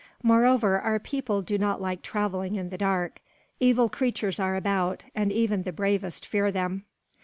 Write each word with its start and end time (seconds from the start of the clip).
Moreover, 0.23 0.79
our 0.79 0.97
people 0.97 1.43
do 1.43 1.59
not 1.59 1.79
like 1.79 2.01
travelling 2.01 2.55
in 2.55 2.69
the 2.69 2.77
dark. 2.79 3.21
Evil 3.59 3.87
creatures 3.87 4.39
are 4.39 4.55
about, 4.55 5.03
and 5.13 5.31
even 5.31 5.61
the 5.61 5.71
bravest 5.71 6.25
fear 6.25 6.51
them." 6.51 6.85